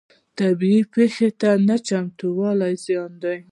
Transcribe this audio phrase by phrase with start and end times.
[0.37, 3.37] طبیعي پیښو ته نه چمتووالی زیان دی.